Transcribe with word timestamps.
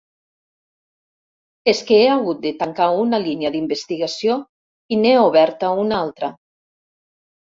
És 1.73 1.81
que 1.89 1.99
he 2.05 2.07
hagut 2.13 2.39
de 2.45 2.51
tancar 2.61 2.87
una 3.01 3.19
línia 3.25 3.51
d'investigació 3.57 4.39
i 4.97 4.99
n'he 5.03 5.13
oberta 5.27 5.71
una 5.85 6.01
altra. 6.07 6.31